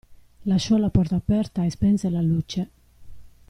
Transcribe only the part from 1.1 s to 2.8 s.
aperta e spense la luce.